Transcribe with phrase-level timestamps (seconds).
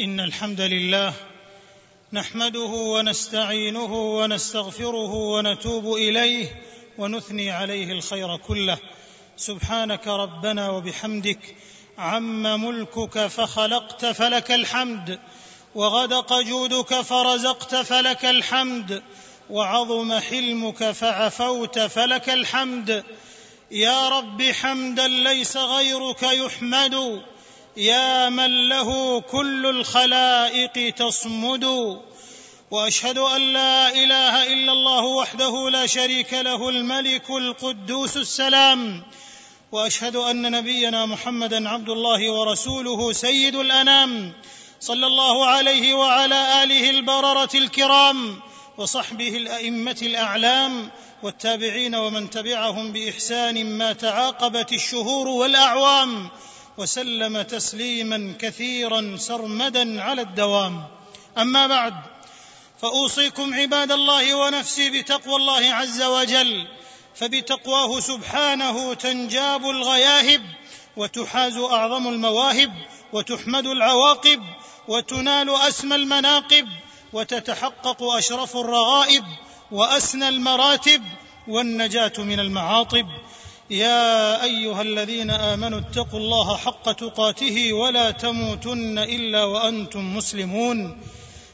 [0.00, 1.12] إن الحمد لله
[2.12, 6.62] نحمده ونستعينه ونستغفره ونتوب إليه
[6.98, 8.78] ونثني عليه الخير كله.
[9.36, 11.56] سبحانك ربنا وبحمدك
[11.98, 15.18] عم ملكك فخلقت فلك الحمد
[15.74, 19.02] وغدق جودك فرزقت فلك الحمد
[19.50, 23.04] وعظم حلمك فعفوت فلك الحمد.
[23.70, 27.22] يا رب حمدا ليس غيرك يحمد.
[27.76, 31.64] يا من له كل الخلائق تصمد
[32.70, 39.02] وأشهد أن لا إله إلا الله وحده لا شريك له الملك القدوس السلام
[39.72, 44.32] وأشهد أن نبينا محمدا عبد الله ورسوله سيد الأنام
[44.80, 48.40] صلى الله عليه وعلى آله البررة الكرام
[48.78, 50.90] وصحبه الأئمة الأعلام
[51.22, 56.30] والتابعين ومن تبعهم بإحسان ما تعاقبت الشهور والأعوام
[56.78, 60.84] وسلم تسليما كثيرا سرمدا على الدوام.
[61.38, 61.94] أما بعد
[62.82, 66.66] فأوصيكم عباد الله ونفسي بتقوى الله عز وجل
[67.14, 70.42] فبتقواه سبحانه تنجاب الغياهب
[70.96, 72.72] وتحاز أعظم المواهب
[73.12, 74.42] وتحمد العواقب
[74.88, 76.68] وتنال أسمى المناقب
[77.12, 79.24] وتتحقق أشرف الرغائب
[79.70, 81.02] وأسنى المراتب
[81.48, 83.06] والنجاة من المعاطب.
[83.70, 91.00] يا أيها الذين آمنوا اتقوا الله حق تقاته ولا تموتن إلا وأنتم مسلمون.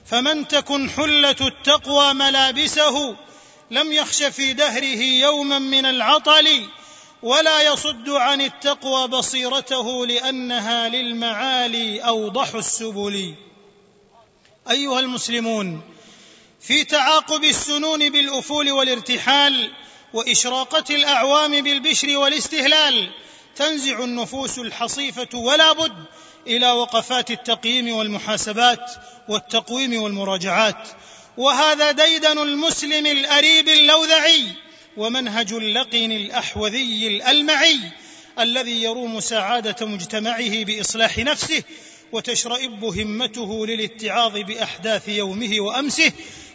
[0.06, 3.16] فمن تكن حلة التقوى ملابسه
[3.70, 6.68] لم يخش في دهره يوما من العطل
[7.22, 13.34] ولا يصد عن التقوى بصيرته لأنها للمعالي أوضح السبل.
[14.70, 15.80] أيها المسلمون
[16.60, 19.70] في تعاقب السنون بالأفول والارتحال
[20.14, 23.10] وإشراقة الأعوام بالبشر والاستهلال
[23.56, 26.04] تنزع النفوس الحصيفة ولا بد
[26.46, 28.90] إلى وقفات التقييم والمحاسبات
[29.28, 30.88] والتقويم والمراجعات.
[31.36, 34.44] وهذا ديدن المسلم الأريب اللوذعي
[34.96, 37.78] ومنهج اللقن الأحوذي الألمعي
[38.38, 41.62] الذي يروم سعادة مجتمعه بإصلاح نفسه
[42.12, 46.12] وتشرئب همته للاتعاظ بأحداث يومه وأمسه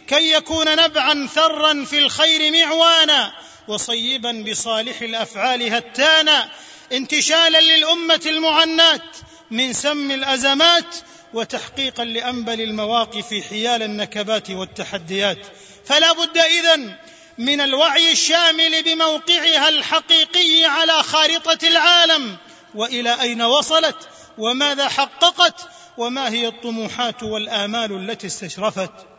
[0.08, 3.32] كي يكون نبعا ثرا في الخير معوانا
[3.68, 6.48] وصيبا بصالح الأفعال هتانا
[6.92, 9.16] انتشالا للأمة المعنات
[9.50, 10.96] من سم الأزمات
[11.34, 15.38] وتحقيقا لأنبل المواقف حيال النكبات والتحديات.
[15.84, 16.96] فلا بد إذن
[17.38, 22.36] من الوعي الشامل بموقعها الحقيقي على خارطة العالم
[22.74, 24.08] وإلى أين وصلت
[24.38, 29.17] وماذا حققت وما هي الطموحات والآمال التي استشرفت.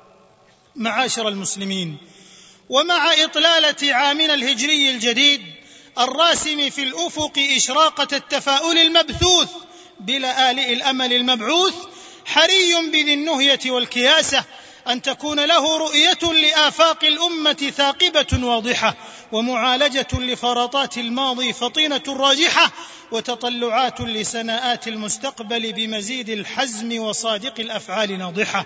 [0.79, 1.97] معاشر المسلمين
[2.69, 5.41] ومع إطلالة عامنا الهجري الجديد
[6.00, 9.50] الراسم في الأفق إشراقة التفاؤل المبثوث
[10.00, 11.73] بلآلئ الأمل المبعوث
[12.25, 14.44] حري بذي النهية والكياسة
[14.88, 18.95] أن تكون له رؤية لآفاق الأمة ثاقبة واضحة.
[19.31, 22.72] ومعالجة لفرطات الماضي فطينة راجحة
[23.12, 28.66] وتطلعات لسناءات المستقبل بمزيد الحزم وصادق الأفعال ناضحة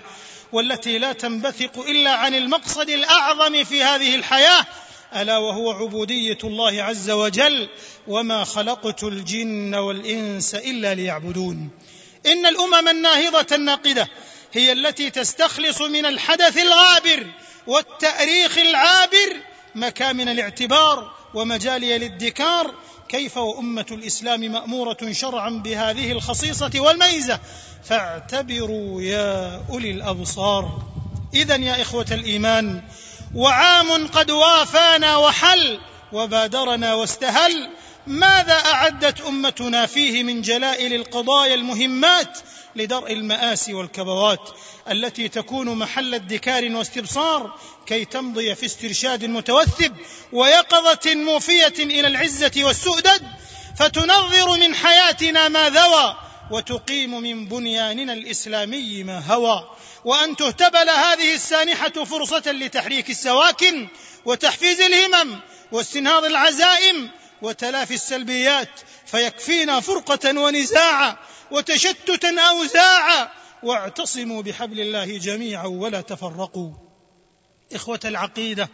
[0.52, 4.66] والتي لا تنبثق إلا عن المقصد الأعظم في هذه الحياة
[5.16, 7.68] ألا وهو عبودية الله عز وجل
[8.06, 11.70] وما خلقت الجن والإنس إلا ليعبدون.
[12.26, 14.08] إن الأمم الناهضة الناقدة
[14.52, 17.26] هي التي تستخلص من الحدث الغابر
[17.66, 19.36] والتأريخ العابر
[19.74, 22.74] مكامن الاعتبار ومجالي الادكار
[23.08, 27.40] كيف وأمة الإسلام مأمورة شرعا بهذه الخصيصة والميزة؟
[27.84, 30.82] فاعتبروا يا أولي الأبصار.
[31.34, 32.82] اذا يا إخوة الإيمان
[33.34, 35.80] وعام قد وافانا وحل
[36.12, 37.70] وبادرنا واستهل
[38.06, 42.38] ماذا أعدت أمتنا فيه من جلائل القضايا المهمات
[42.76, 44.50] لدرء المآسي والكبوات
[44.90, 49.92] التي تكون محل ادكار واستبصار كي تمضي في استرشاد متوثب
[50.32, 53.22] ويقظة موفية إلى العزة والسؤدد
[53.78, 56.16] فتنظر من حياتنا ما ذوى
[56.50, 59.70] وتقيم من بنياننا الإسلامي ما هوى.
[60.04, 63.88] وأن تهتبل هذه السانحة فرصة لتحريك السواكن
[64.24, 65.40] وتحفيز الهمم
[65.72, 67.10] واستنهاض العزائم
[67.44, 71.16] وتلافي السلبيات فيكفينا فرقة ونزاعا
[71.50, 73.30] وتشتتا اوزاعا
[73.62, 76.70] واعتصموا بحبل الله جميعا ولا تفرقوا.
[77.74, 78.68] إخوة العقيدة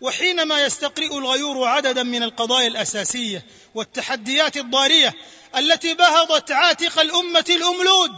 [0.00, 5.14] وحينما يستقرئ الغيور عددا من القضايا الأساسية والتحديات الضارية
[5.56, 8.12] التي بهضت عاتق الأمة الأملود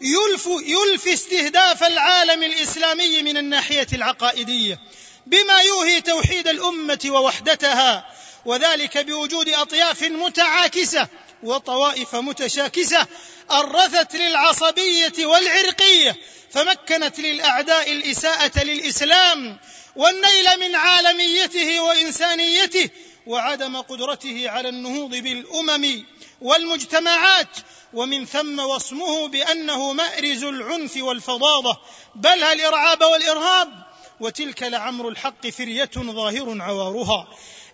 [0.00, 4.78] يلف يلفي استهداف العالم الإسلامي من الناحية العقائدية
[5.26, 8.06] بما يوهي توحيد الأمة ووحدتها
[8.48, 11.08] وذلك بوجود أطياف متعاكسة
[11.42, 13.06] وطوائف متشاكسة
[13.50, 16.16] أرثت للعصبية والعرقية
[16.50, 19.58] فمكنت للأعداء الإساءة للإسلام
[19.96, 22.90] والنيل من عالميته وإنسانيته
[23.26, 26.04] وعدم قدرته على النهوض بالأمم
[26.40, 27.56] والمجتمعات
[27.92, 31.76] ومن ثم وصمه بأنه مأرز العنف والفظاظه
[32.14, 33.88] بل الارعاب والإرهاب؟
[34.20, 37.28] وتلك لعمر الحق فرية ظاهر عوارها.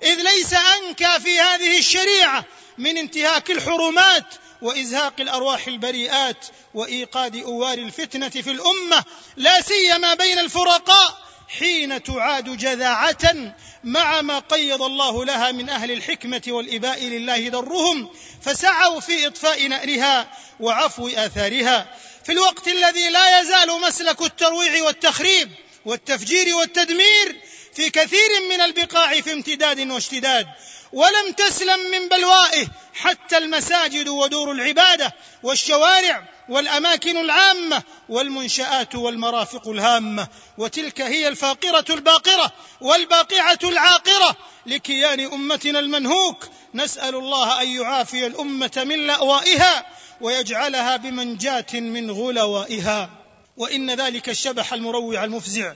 [0.05, 2.45] إذ ليس انكى في هذه الشريعة
[2.79, 9.05] من انتهاك الحرمات وإزهاق الأرواح البريئات وإيقاد أوار الفتنة في الأمة
[9.37, 13.55] لا سيما بين الفرقاء حين تعاد جذاعة
[13.85, 18.11] مع ما قيض الله لها من أهل الحكمة والإباء لله درهم
[18.43, 21.95] فسعوا في إطفاء نأرها وعفو آثارها.
[22.25, 25.51] في الوقت الذي لا يزال مسلك الترويع والتخريب
[25.85, 27.41] والتفجير والتدمير
[27.75, 30.47] في كثير من البقاع في امتداد واشتداد
[30.93, 35.13] ولم تسلم من بلوائه حتى المساجد ودور العبادة
[35.43, 40.29] والشوارع والأماكن العامة والمنشآت والمرافق الهامة.
[40.59, 44.37] وتلك هي الفاقرة الباقرة والباقعة العاقرة
[44.67, 46.49] لكيان أمتنا المنهوك.
[46.75, 49.87] نسأل الله أن يعافي الأمة من لأوائها
[50.21, 53.11] ويجعلها بمنجاة من غلوائها.
[53.57, 55.73] وإن ذلك الشبح المروع المفزع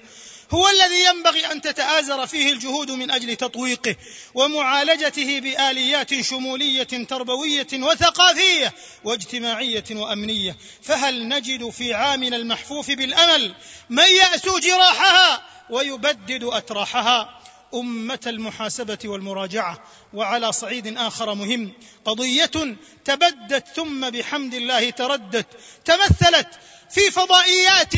[0.50, 3.96] هو الذي ينبغي أن تتآزر فيه الجهود من أجل تطويقه
[4.34, 8.74] ومعالجته بآليات شمولية تربوية وثقافية
[9.04, 10.56] واجتماعية وأمنية.
[10.82, 13.54] فهل نجد في عامنا المحفوف بالأمل
[13.90, 17.40] من ياسو جراحها ويبدد أتراحها؟
[17.74, 19.84] أمة المحاسبة والمراجعة.
[20.14, 21.72] وعلى صعيد آخر مهم
[22.04, 25.46] قضية تبدت ثم بحمد الله تردت
[25.84, 26.48] تمثلت
[26.90, 27.94] في فضائيات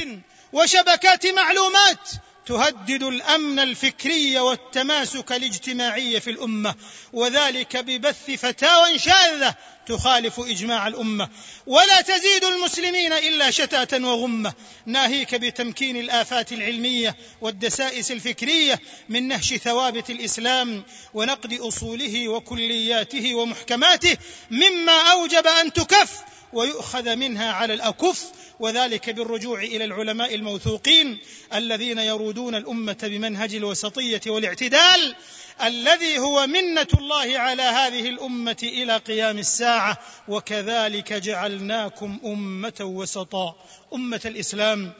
[0.52, 2.10] وشبكات معلومات
[2.46, 6.74] تهدد الأمن الفكري والتماسك الاجتماعي في الأمة
[7.12, 9.54] وذلك ببث فتاوى شاذة
[9.90, 11.28] تخالف إجماع الأمة.
[11.66, 14.52] ولا تزيد المسلمين إلا شتاتا وغمة.
[14.86, 20.84] ناهيك بتمكين الآفات العلمية والدسائس الفكرية من نهش ثوابت الإسلام
[21.14, 24.16] ونقد أصوله وكلياته ومحكماته
[24.50, 26.10] مما أوجب أن تكف
[26.52, 28.24] ويؤخذ منها على الأكف.
[28.60, 31.18] وذلك بالرجوع إلى العلماء الموثوقين
[31.54, 35.14] الذين يرودون الأمة بمنهج الوسطية والاعتدال
[35.62, 39.79] الذي هو منة الله على هذه الأمة إلى قيام الساعة.
[40.28, 43.54] وكذلك جعلناكم أمة وسطا
[43.94, 44.92] أمة الإسلام.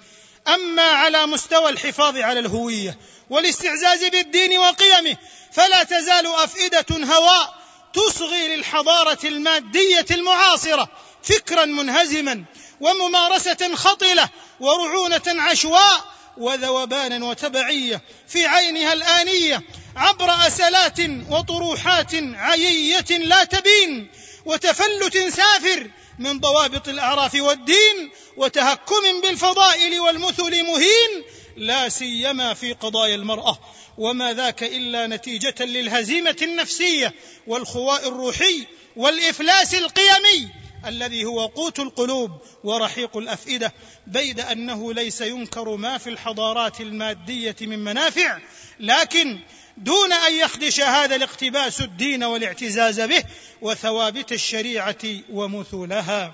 [0.48, 2.98] أما على مستوى الحفاظ على الهوية
[3.30, 5.16] والاستعزاز بالدين وقيمه
[5.52, 7.60] فلا تزال أفئدة هواء
[7.92, 10.88] تصغي للحضارة المادية المعاصرة
[11.22, 12.44] فكرا منهزما
[12.80, 14.28] وممارسة خطلة
[14.60, 16.04] ورعونة عشواء
[16.36, 19.62] وذوبانا وتبعية في عينها الآنية
[19.96, 21.00] عبر اسلات
[21.30, 24.10] وطروحات عيية لا تبين
[24.44, 31.24] وتفلت سافر من ضوابط الأعراف والدين وتهكم بالفضائل والمثل مهين
[31.56, 33.58] لا سيما في قضايا المرأة.
[33.98, 37.14] وما ذاك إلا نتيجة للهزيمة النفسية
[37.46, 38.66] والخواء الروحي
[38.96, 40.48] والإفلاس القيمي
[40.86, 42.30] الذي هو قوت القلوب
[42.64, 43.72] ورحيق الأفئدة
[44.06, 48.38] بيد أنه ليس ينكر ما في الحضارات المادية من منافع
[48.80, 49.40] لكن
[49.80, 53.24] دون أن يخدش هذا الاقتباس الدين والاعتزاز به
[53.62, 56.32] وثوابت الشريعة ومثلها.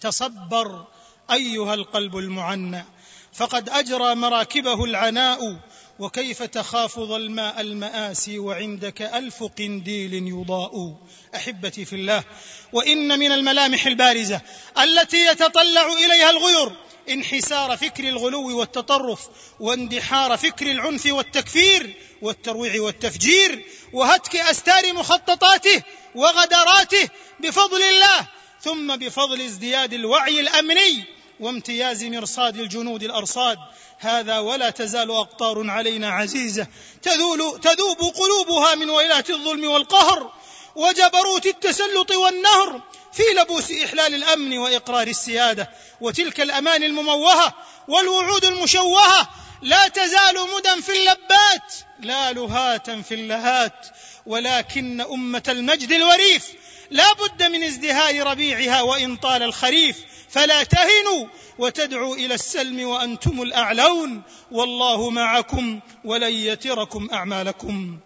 [0.00, 0.86] تصبر
[1.30, 2.84] أيها القلب المعنى.
[3.32, 5.60] فقد أجرى مراكبه العناء
[5.98, 10.96] وكيف تخاف ظلماء المآسي وعندك ألف قنديل يضاء.
[11.34, 12.24] أحبتي في الله
[12.72, 14.40] وإن من الملامح البارزة
[14.82, 16.76] التي يتطلع إليها الغير
[17.08, 19.28] انحسار فكر الغلو والتطرف
[19.60, 25.82] واندحار فكر العنف والتكفير والترويع والتفجير وهتك أستار مخططاته
[26.14, 27.08] وغدراته
[27.40, 28.28] بفضل الله
[28.60, 31.04] ثم بفضل ازدياد الوعي الأمني
[31.40, 33.58] وامتياز مرصاد الجنود الأرصاد.
[33.98, 36.66] هذا ولا تزال أقطار علينا عزيزة
[37.02, 40.32] تذول تذوب قلوبها من ويلات الظلم والقهر
[40.76, 42.80] وجبروت التسلط والنهر
[43.12, 47.54] في لبوس إحلال الأمن وإقرار السيادة وتلك الأمان المموهة
[47.88, 49.28] والوعود المشوهة
[49.62, 53.86] لا تزال مدى في اللبات لا لهاتا في اللهات
[54.26, 56.52] ولكن أمة المجد الوريف
[56.90, 59.96] لا بد من ازدهار ربيعها وإن طال الخريف
[60.30, 61.26] فلا تهنوا
[61.58, 67.98] وتدعوا إلى السلم وأنتم الأعلون والله معكم ولن يتركم أعمالكم.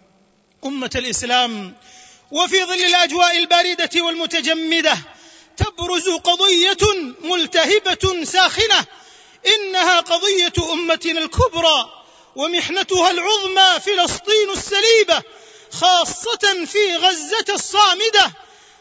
[0.65, 1.75] أمة الإسلام
[2.31, 4.97] وفي ظل الأجواء الباردة والمتجمدة
[5.57, 6.77] تبرز قضية
[7.21, 8.85] ملتهبة ساخنة
[9.47, 11.89] إنها قضية أمتنا الكبرى
[12.35, 15.23] ومحنتها العظمى فلسطين السليبة
[15.71, 18.33] خاصة في غزة الصامدة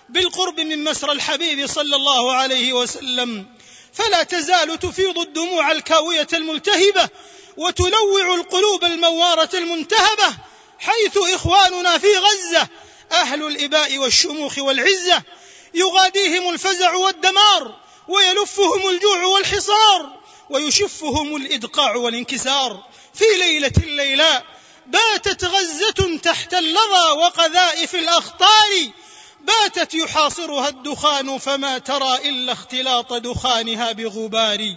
[0.09, 3.47] بالقرب من مسرى الحبيب صلى الله عليه وسلم.
[3.93, 7.09] فلا تزال تفيض الدموع الكاوية الملتهبة
[7.57, 10.37] وتلوع القلوب الموارة المنتهبة
[10.79, 12.69] حيث إخواننا في غزة
[13.13, 15.23] أهل الإباء والشموخ والعزة
[15.75, 20.21] يغاديهم الفزع والدمار ويلفهم الجوع والحصار
[20.51, 22.85] ويشفهم الإدقاع والانكسار.
[23.15, 24.45] في ليلة الليلاء
[24.87, 28.91] باتت غزة تحت اللظى وقذائف الأخطار.
[29.41, 34.77] باتت يحاصرها الدخان فما ترى إلا اختلاط دخانها بغبار.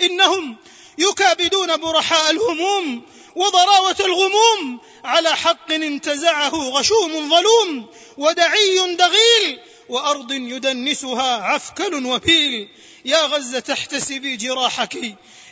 [0.00, 0.56] إنهم
[1.00, 3.02] يكابدون برحاء الهموم
[3.36, 4.80] وضراوة الغموم.
[5.04, 12.68] على حق انتزعه غشوم ظلوم ودعي دغيل وأرض يدنسها عفكل وبيل.
[13.04, 14.96] يا غزة احتسبي جراحك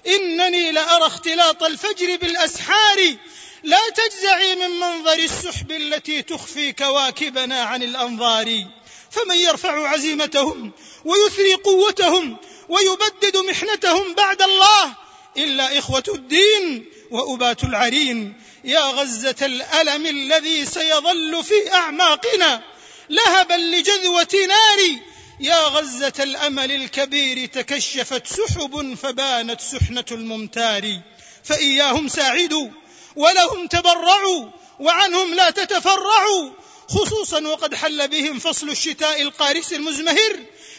[0.06, 3.16] إنني لأرى اختلاط الفجر بالأسحار.
[3.62, 8.64] لا تجزعي من منظر السحب التي تخفي كواكبنا عن الأنظار.
[9.10, 10.72] فمن يرفع عزيمتهم
[11.04, 12.36] ويثري قوتهم
[12.68, 15.07] ويبدد محنتهم بعد الله
[15.38, 18.34] إلا إخوة الدين وأبات العرين.
[18.64, 22.62] يا غزة الألم الذي سيظل في أعماقنا
[23.10, 24.98] لهبا لجذوة نار.
[25.40, 31.00] يا غزة الأمل الكبير تكشفت سحب فبانت سحنة الممتار.
[31.44, 32.68] فإياهم ساعدوا
[33.16, 36.50] ولهم تبرعوا وعنهم لا تتفرعوا
[36.88, 40.36] خصوصا وقد حل بهم فصل الشتاء القارس المزمهر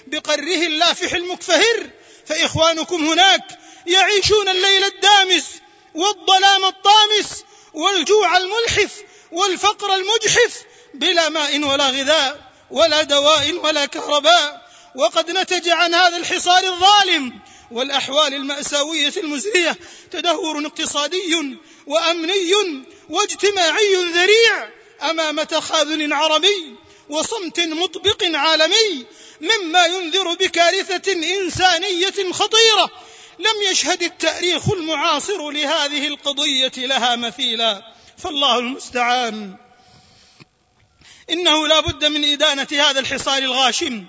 [0.07, 1.89] بقره اللافح المكفهر.
[2.25, 5.45] فإخوانكم هناك يعيشون الليل الدامس
[5.95, 7.43] والظلام الطامس
[7.73, 14.69] والجوع الملحف والفقر المجحف بلا ماء ولا غذاء ولا دواء ولا كهرباء.
[14.95, 17.39] وقد نتج عن هذا الحصار الظالم
[17.71, 19.77] والأحوال المأساوية المزرية
[20.11, 22.53] تدهور اقتصادي وأمني
[23.09, 24.69] واجتماعي ذريع
[25.01, 26.75] أمام تخاذل عربي
[27.09, 29.05] وصمت مطبق عالمي
[29.41, 32.89] مما ينذر بكارثة إنسانية خطيرة
[33.39, 37.93] لم يشهد التأريخ المعاصر لهذه القضية لها مثيلا.
[38.17, 39.55] فالله المستعان.
[41.29, 44.05] إنه لا بد من إدانة هذا الحصار الغاشم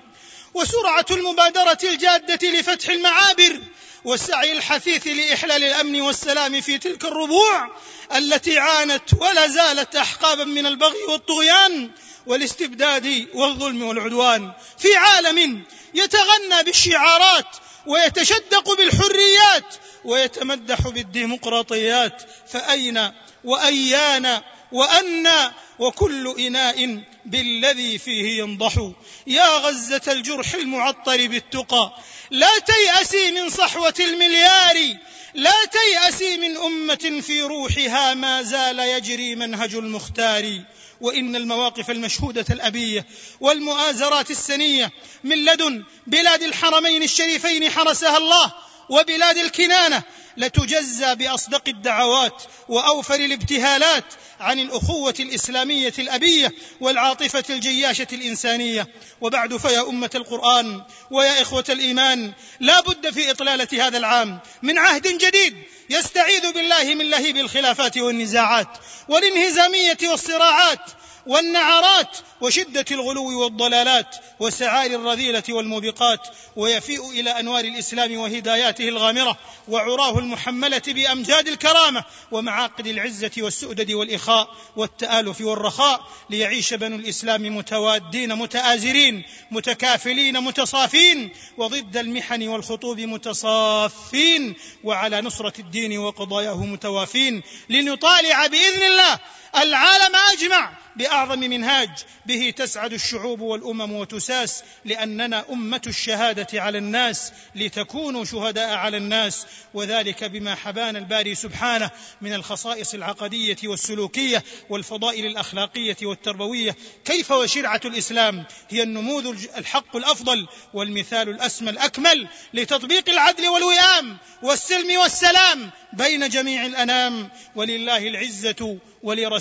[0.55, 3.61] وسرعة المبادرة الجادة لفتح المعابر
[4.05, 7.71] والسعي الحثيث لإحلال الأمن والسلام في تلك الربوع
[8.15, 11.91] التي عانت ولا زالت احقابا من البغي والطغيان
[12.27, 14.53] والاستبداد والظلم والعدوان.
[14.79, 17.57] في عالم يتغنى بالشعارات
[17.87, 22.23] ويتشدق بالحريات ويتمدح بالديمقراطيات.
[22.49, 23.11] فأين
[23.45, 24.41] وأيان
[24.73, 28.91] وأنى وكل إناء بالذي فيه ينضح.
[29.27, 31.97] يا غزة الجرح المعطر بالتقى.
[32.31, 34.97] لا تيأسي من صحوة المليار.
[35.35, 40.63] لا تيأسي من أمة في روحها ما زال يجري منهج المختار.
[41.01, 43.07] وإن المواقف المشهودة الأبية
[43.41, 44.91] والمؤازرات السنية
[45.25, 48.53] من لدن بلاد الحرمين الشريفين حرسها الله
[48.89, 50.03] وبلاد الكنانة
[50.37, 54.05] لتجزى بأصدق الدعوات وأوفر الابتهالات
[54.41, 58.87] عن الأخوة الإسلامية الأبية والعاطفة الجياشة الإنسانية.
[59.21, 65.19] وبعد فيا أمة القرآن ويا إخوة الإيمان لا بد في إطلالة هذا العام من عهد
[65.19, 65.57] جديد
[65.91, 68.69] يستعيذ بالله من لهيب الخلافات والنزاعات
[69.09, 70.81] والانهزامية والصراعات
[71.27, 76.21] والنعرات وشدة الغلو والضلالات وسعار الرذيلة والموبقات
[76.57, 85.41] ويفيء إلى أنوار الإسلام وهداياته الغامرة وعراه المحملة بأمجاد الكرامة ومعاقد العزة والسؤدد والإخاء والتآلف
[85.41, 95.99] والرخاء ليعيش بنو الإسلام متوادين متآزرين متكافلين متصافين وضد المحن والخطوب متصافين وعلى نصرة الدين
[95.99, 99.19] وقضاياه متوافين لنطالع بإذن الله
[99.57, 101.91] العالم أجمع بأعظم منهاج
[102.27, 110.25] به تسعد الشعوب والأمم وتساس لأننا أمة الشهادة على الناس لتكونوا شهداء على الناس وذلك
[110.25, 111.91] بما حبانا الباري سبحانه
[112.21, 116.77] من الخصائص العقدية والسلوكية والفضائل الأخلاقية والتربوية.
[117.05, 125.71] كيف وشرعة الإسلام؟ هي النموذج الحق الأفضل والمثال الأسمى الأكمل لتطبيق العدل والوئام والسلم والسلام
[125.93, 127.31] بين جميع الأنام.
[127.57, 129.40] ولله العزة ولرسوله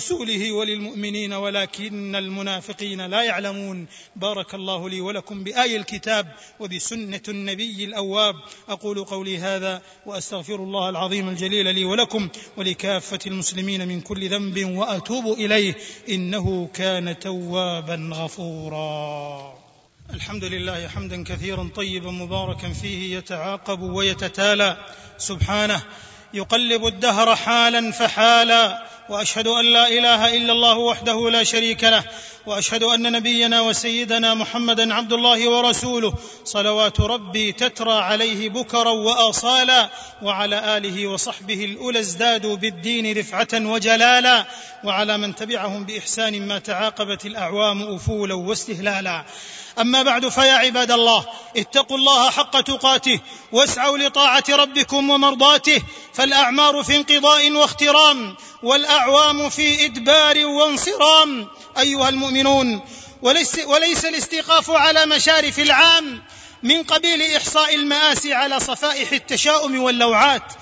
[0.52, 3.86] وللمؤمنين ولكن المنافقين لا يعلمون.
[4.16, 6.26] بارك الله لي ولكم بآي الكتاب
[6.60, 8.34] وبسنة النبي الأواب.
[8.68, 15.38] أقول قولي هذا وأستغفر الله العظيم الجليل لي ولكم ولكافة المسلمين من كل ذنب وأتوب
[15.38, 15.74] إليه.
[16.08, 19.54] إنه كان توابا غفورا.
[20.14, 24.86] الحمد لله حمدا كثيرا طيبا مباركا فيه يتعاقب ويتتالى.
[25.18, 25.82] سبحانه
[26.34, 28.86] يقلب الدهر حالا فحالا.
[29.10, 32.04] وأشهد أن لا إله إلا الله وحده لا شريك له
[32.46, 36.14] وأشهد أن نبينا وسيدنا محمدا عبد الله ورسوله.
[36.44, 39.90] صلوات ربي تترى عليه بكرا وأصالا
[40.22, 44.44] وعلى آله وصحبه الأولى ازدادوا بالدين رفعة وجلالا
[44.84, 49.24] وعلى من تبعهم بإحسان ما تعاقبت الأعوام افولا واستهلالا.
[49.78, 53.20] أما بعد فيا عباد الله اتقوا الله حق تقاته
[53.52, 55.82] واسعوا لطاعة ربكم ومرضاته
[56.14, 61.48] فالأعمار في انقضاء واخترام والأعوام في إدبار وانصرام.
[61.78, 62.80] أيها المؤمنون
[63.22, 66.22] وليس, وليس الاستيقاف على مشارف العام
[66.62, 70.52] من قبيل إحصاء المآسي على صفائح التشاؤم واللوعات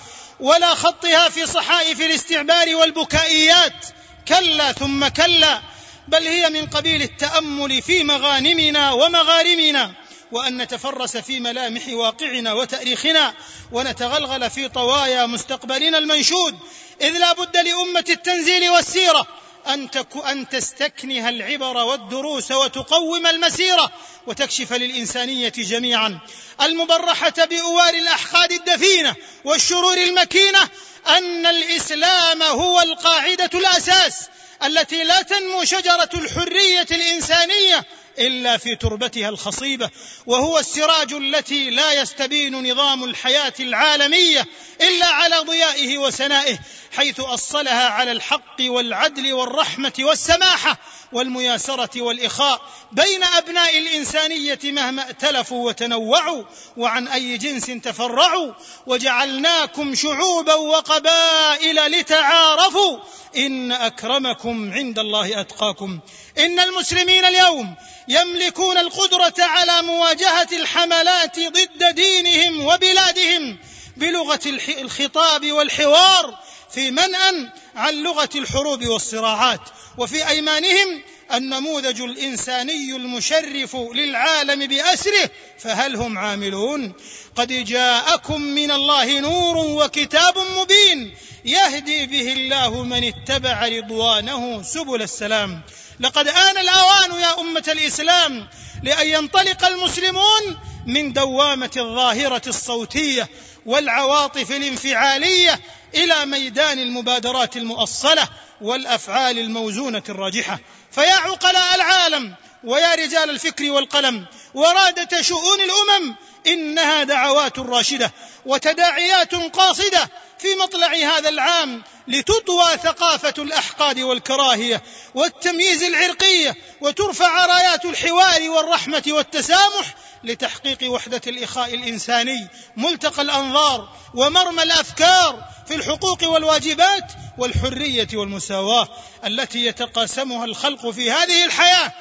[0.40, 3.86] ولا خطها في صحائف الاستعبار والبكائيات.
[4.28, 5.62] كلا ثم كلا
[6.08, 9.92] بل هي من قبيل التأمل في مغانمنا ومغارمنا
[10.32, 13.34] وأن نتفرس في ملامح واقعنا وتأريخنا
[13.72, 16.58] ونتغلغل في طوايا مستقبلنا المنشود.
[17.00, 19.26] إذ لا بد لأمة التنزيل والسيرة
[19.68, 23.92] أن, تك أن تستكنها العبر والدروس وتقوم المسيرة
[24.26, 26.18] وتكشف للإنسانية جميعا.
[26.62, 30.68] المبرحة بأوار الأحقاد الدفينة والشرور المكينة
[31.08, 34.28] أن الإسلام هو القاعدة الأساس
[34.64, 37.84] التي لا تنمو شجرة الحرية الإنسانية
[38.20, 39.90] إلا في تربتها الخصيبة
[40.26, 44.46] وهو السراج التي لا يستبين نظام الحياة العالمية
[44.80, 46.58] إلا على ضيائه وسنائه
[46.96, 50.78] حيث أصلها على الحق والعدل والرحمة والسماحة
[51.12, 52.60] والمياسرة والإخاء
[52.92, 56.44] بين أبناء الإنسانية مهما ائتلفوا وتنوعوا
[56.76, 58.52] وعن أي جنس تفرعوا
[58.86, 62.98] وجعلناكم شعوبا وقبائل لتعارفوا.
[63.36, 66.00] إن أكرمكم عند الله أتقاكم.
[66.38, 67.74] إن المسلمين اليوم
[68.08, 73.58] يملكون القدرة على مواجهة الحملات ضد دينهم وبلادهم
[73.96, 76.38] بلغة الخطاب والحوار
[76.70, 79.60] في منأ عن لغة الحروب والصراعات
[79.98, 81.02] وفي أيمانهم
[81.34, 86.92] النموذج الإنساني المشرف للعالم بأسره فهل هم عاملون؟
[87.36, 95.62] قد جاءكم من الله نور وكتاب مبين يهدي به الله من اتبع رضوانه سبل السلام.
[96.00, 98.48] لقد آن الأوان يا أمة الإسلام
[98.82, 103.28] لأن ينطلق المسلمون من دوامة الظاهرة الصوتية
[103.66, 105.60] والعواطف الانفعالية
[105.94, 108.28] إلى ميدان المبادرات المؤصلة
[108.60, 110.60] والأفعال الموزونة الراجحة.
[110.90, 112.34] فيا عقلاء العالم
[112.64, 116.14] ويا رجال الفكر والقلم ورادة شؤون الأمم
[116.48, 118.12] إنها دعوات راشدة
[118.46, 124.82] وتداعيات قاصدة في مطلع هذا العام لتطوى ثقافة الأحقاد والكراهية
[125.14, 135.44] والتمييز العرقية وترفع رايات الحوار والرحمة والتسامح لتحقيق وحدة الإخاء الإنساني ملتقى الأنظار ومرمى الأفكار
[135.68, 138.88] في الحقوق والواجبات والحرية والمساواة
[139.24, 141.92] التي يتقاسمها الخلق في هذه الحياة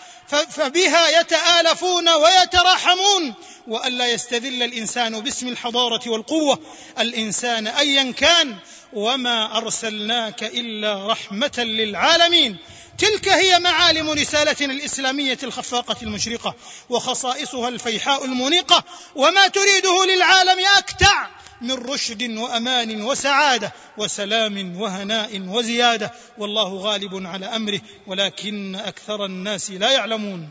[0.50, 3.34] فبها يتآلفون ويتراحمون.
[3.68, 6.60] والا يستذل الإنسان باسم الحضارة والقوة.
[7.00, 8.56] الإنسان أيا كان
[8.94, 12.58] وما أرسلناك إلا رحمة للعالمين.
[12.98, 16.56] تلك هي معالم رسالتنا الإسلامية الخفاقة المشرقة
[16.90, 18.84] وخصائصها الفيحاء المنيقة
[19.16, 21.28] وما تريده للعالم أكتع.
[21.62, 29.92] من رشد وأمان وسعادة وسلام وهناء وزيادة والله غالب على أمره ولكن أكثر الناس لا
[29.92, 30.50] يعلمون.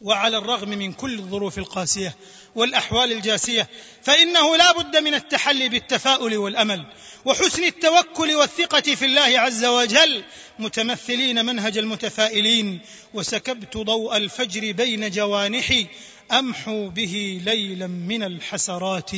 [0.00, 2.16] وعلى الرغم من كل الظروف القاسية
[2.54, 3.68] والأحوال الجاسية
[4.02, 6.86] فإنه لا بد من التحلي بالتفاؤل والأمل
[7.24, 10.24] وحسن التوكل والثقة في الله عز وجل
[10.58, 12.80] متمثلين منهج المتفائلين.
[13.14, 15.86] وسكبت ضوء الفجر بين جوانحي
[16.32, 19.10] أمحو به ليلا من الحسرات.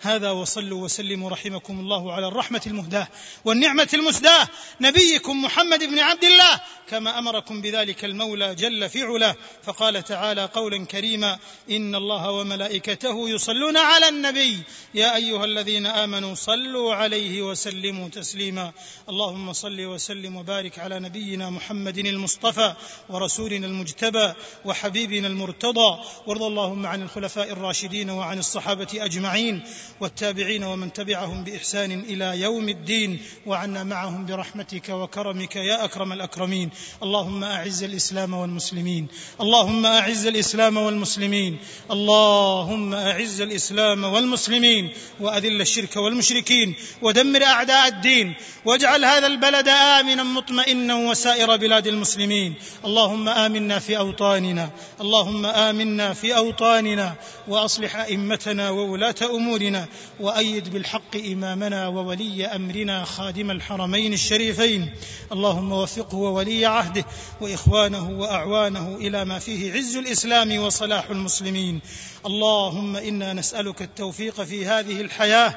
[0.00, 3.08] هذا وصلوا وسلموا رحمكم الله على الرحمة المهداة
[3.44, 4.48] والنعمة المسداة.
[4.80, 9.36] نبيكم محمد بن عبد الله كما أمركم بذلك المولى جل في علاه.
[9.62, 11.38] فقال تعالى قولا كريما
[11.70, 14.58] إن الله وملائكته يصلون على النبي.
[14.94, 18.72] يا أيها الذين آمنوا صلوا عليه وسلموا تسليما.
[19.08, 22.74] اللهم صل وسلم وبارك على نبينا محمد المصطفى
[23.08, 24.32] ورسولنا المجتبى
[24.64, 25.98] وحبيبنا المرتضى.
[26.26, 29.64] وارض اللهم عن الخلفاء الراشدين وعن الصحابة أجمعين.
[30.00, 36.70] والتابعين ومن تبعهم بإحسان إلى يوم الدين وعنا معهم برحمتك وكرمك يا أكرم الأكرمين.
[37.02, 39.06] اللهم أعز الإسلام والمسلمين.
[39.40, 41.58] اللهم أعز الإسلام والمسلمين.
[41.90, 44.90] اللهم أعز الإسلام والمسلمين.
[45.20, 46.74] وأذل الشرك والمشركين.
[47.02, 48.34] ودمر أعداء الدين.
[48.64, 52.54] واجعل هذا البلد آمنا مطمئنا وسائر بلاد المسلمين.
[52.84, 54.70] اللهم آمنا في أوطاننا.
[55.00, 57.14] اللهم آمنا في أوطاننا.
[57.48, 59.77] وأصلح أئمتنا وولاة أمورنا.
[60.20, 64.92] وأيد بالحق إمامنا وولي أمرنا خادم الحرمين الشريفين.
[65.32, 67.04] اللهم وفقه وولي عهده
[67.40, 71.80] وإخوانه وأعوانه إلى ما فيه عز الإسلام وصلاح المسلمين.
[72.26, 75.54] اللهم إنا نسألك التوفيق في هذه الحياة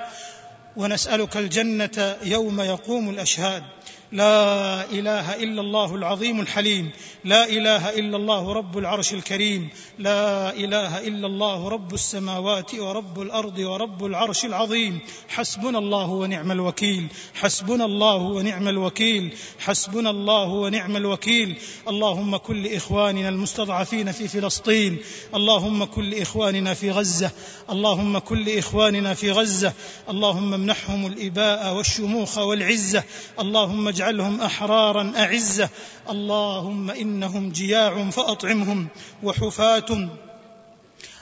[0.78, 3.64] ونسألك الجنة يوم يقوم الأشهاد.
[4.12, 6.92] لا إله إلا الله العظيم الحليم
[7.24, 9.70] لا إله إلا الله رب العرش الكريم
[10.00, 15.00] لا إله إلا الله رب السماوات ورب الأرض ورب العرش العظيم.
[15.30, 21.56] حسبنا الله ونعم الوكيل حسبنا الله ونعم الوكيل حسبنا الله ونعم الوكيل.
[21.88, 24.98] اللهم كل إخواننا المستضعفين في فلسطين
[25.36, 27.32] اللهم كل إخواننا في غزة
[27.70, 29.74] اللهم كل إخواننا في غزة
[30.10, 33.04] اللهم امنحهم الإباء والشموخ والعزة
[33.40, 35.70] اللهم اجعلهم أحرارا أعزة.
[36.10, 38.88] اللهم إنهم جياع فأطعمهم
[39.24, 40.10] وحفاة.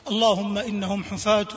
[0.08, 1.48] اللهم إنهم حفاة.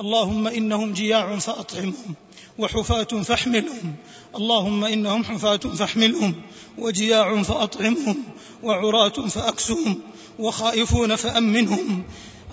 [0.00, 2.14] اللهم إنهم جياع فأطعمهم
[2.58, 3.96] وحفاة فاحملهم.
[4.36, 6.34] اللهم إنهم حفاة فاحملهم
[6.78, 8.16] وجياع فأطعمهم
[8.62, 10.00] وعراة فأكسهم
[10.38, 12.02] وخائفون فأمنهم.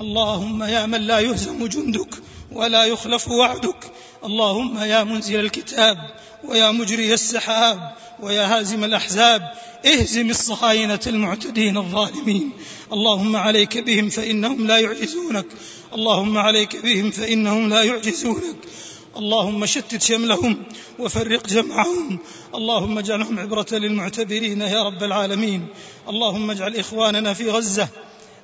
[0.01, 2.15] اللهم يا من لا يهزم جندك
[2.51, 3.91] ولا يخلف وعدك.
[4.25, 5.97] اللهم يا منزل الكتاب
[6.43, 9.51] ويا مجري السحاب ويا هازم الأحزاب
[9.85, 12.51] اهزم الصهاينة المعتدين الظالمين.
[12.93, 15.45] اللهم عليك بهم فإنهم لا يعجزونك.
[15.93, 18.55] اللهم عليك بهم فإنهم لا يعجزونك.
[19.17, 20.63] اللهم شتت شملهم
[20.99, 22.19] وفرق جمعهم.
[22.55, 25.67] اللهم اجعلهم عبرة للمعتبرين يا رب العالمين.
[26.09, 27.87] اللهم اجعل إخواننا في غزة.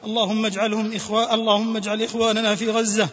[0.05, 3.09] اللهم اجعلهم إخوان اللهم اجعل إخواننا في غزة.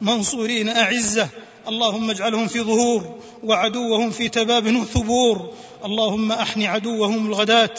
[0.00, 1.28] منصورين أعزة.
[1.68, 7.74] اللهم اجعلهم في ظهور وعدوهم في تباب وثبور اللهم احن عدوهم الغداة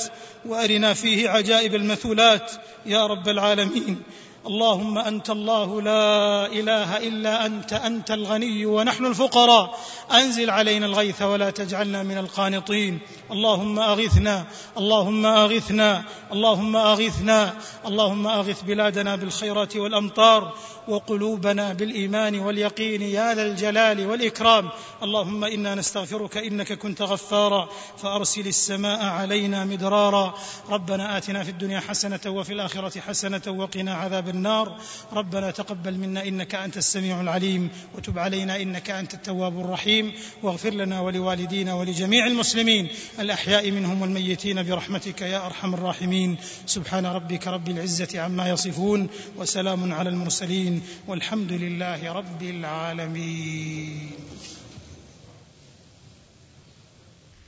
[0.46, 2.52] وأرنا فيه عجائب المثولات.
[2.86, 4.02] يا رب العالمين.
[4.48, 9.80] اللهم أنت الله لا إله إلا أنت أنت الغني ونحن الفقراء.
[10.12, 13.00] أنزل علينا الغيث ولا تجعلنا من القانطين.
[13.32, 14.46] اللهم أغثنا
[14.78, 17.54] اللهم أغثنا اللهم أغثنا
[17.86, 20.54] اللهم أغث بلادنا بالخيرات والأمطار
[20.88, 24.70] وقلوبنا بالإيمان واليقين يا ذا الجلال والإكرام.
[25.04, 27.70] اللهم إنا نستغفرك إنك كنت غفارا.
[27.98, 30.34] فأرسل السماء علينا مدرارا.
[30.70, 33.94] ربنا آتنا في الدنيا حسنة وفي الآخرة حسنة وقنا
[34.30, 34.78] النار.
[35.14, 40.14] ربنا تقبل منا إنك أنت السميع العليم وتب علينا إنك أنت التواب الرحيم.
[40.44, 42.88] واغفر لنا ولوالدينا ولجميع المسلمين
[43.20, 46.38] الأحياء منهم والميتين برحمتك يا أرحم الراحمين.
[46.66, 54.12] سبحان ربك رب العزة عما يصفون وسلام على المرسلين والحمد لله رب العالمين.